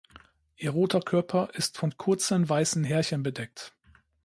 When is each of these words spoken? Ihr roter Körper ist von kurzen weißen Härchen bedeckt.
Ihr 0.55 0.71
roter 0.71 0.99
Körper 0.99 1.49
ist 1.53 1.77
von 1.77 1.95
kurzen 1.95 2.49
weißen 2.49 2.83
Härchen 2.85 3.21
bedeckt. 3.21 3.71